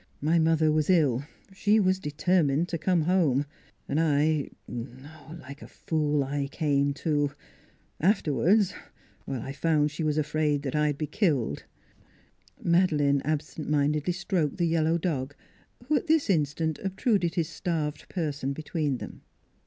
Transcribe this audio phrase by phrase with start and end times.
[0.29, 3.45] "My mother was ill she was determined to come home.
[3.87, 7.33] And I like a fool, I came, too.
[7.99, 8.73] Afterward,
[9.27, 11.65] I found she was afraid I'd be killed."
[12.63, 15.35] Madeleine absent mindedly stroked the yellow dog,
[15.85, 19.21] who at this instant obtruded his starved per son between them.